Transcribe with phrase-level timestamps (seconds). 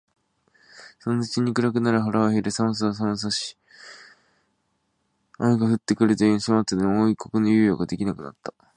[0.97, 3.55] そのうちに暗くなる、腹は減る、寒さは寒し、
[5.37, 8.51] 雨が降って来るという始末でもう一刻の猶予が出来なくなった